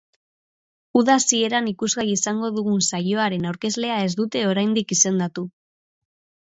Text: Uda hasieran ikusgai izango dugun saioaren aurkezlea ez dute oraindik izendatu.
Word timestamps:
Uda 1.01 1.17
hasieran 1.21 1.67
ikusgai 1.73 2.07
izango 2.15 2.51
dugun 2.57 2.83
saioaren 2.87 3.47
aurkezlea 3.53 4.01
ez 4.09 4.11
dute 4.25 4.45
oraindik 4.55 4.99
izendatu. 4.99 5.49